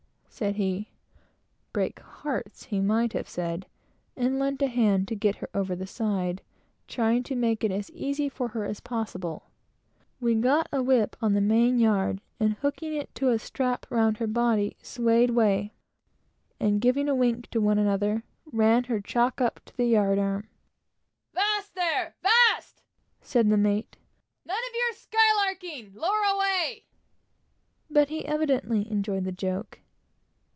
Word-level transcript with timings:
said 0.33 0.55
he. 0.55 0.89
"Break 1.71 1.99
hearts," 1.99 2.63
he 2.63 2.79
meant 2.79 3.11
to 3.11 3.19
have 3.19 3.29
said; 3.29 3.67
and 4.17 4.39
lent 4.39 4.59
a 4.63 4.65
hand 4.67 5.07
to 5.09 5.15
get 5.15 5.35
her 5.35 5.47
over 5.53 5.75
the 5.75 5.85
side, 5.85 6.41
trying 6.87 7.21
to 7.23 7.35
make 7.35 7.63
it 7.63 7.69
as 7.71 7.91
easy 7.91 8.27
for 8.27 8.47
her 8.47 8.63
as 8.65 8.79
possible. 8.79 9.51
We 10.19 10.33
got 10.33 10.67
a 10.71 10.81
whip 10.81 11.15
up 11.17 11.21
on 11.21 11.33
the 11.33 11.41
main 11.41 11.77
yard, 11.77 12.21
and 12.39 12.53
hooking 12.53 12.91
it 12.95 13.13
to 13.15 13.29
a 13.29 13.37
strap 13.37 13.85
around 13.91 14.17
her 14.17 14.25
body, 14.25 14.77
swayed 14.81 15.29
away; 15.29 15.73
and 16.59 16.81
giving 16.81 17.07
a 17.07 17.13
wink 17.13 17.47
to 17.51 17.61
one 17.61 17.77
another, 17.77 18.23
ran 18.51 18.85
her 18.85 18.99
chock 18.99 19.41
up 19.41 19.59
to 19.65 19.77
the 19.77 19.85
yard. 19.85 20.17
"'Vast 21.35 21.75
there! 21.75 22.15
'vast!" 22.23 22.81
said 23.21 23.47
the 23.49 23.57
mate; 23.57 23.95
"none 24.45 24.57
of 24.57 24.73
your 24.75 25.53
skylarking! 25.67 25.93
Lower 25.93 26.23
away!" 26.33 26.85
But 27.91 28.09
he 28.09 28.25
evidently 28.25 28.89
enjoyed 28.89 29.25
the 29.25 29.31
joke. 29.31 29.77